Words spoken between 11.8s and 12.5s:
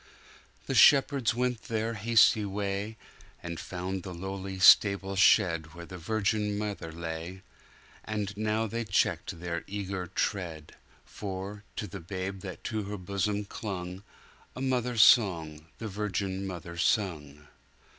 the Babe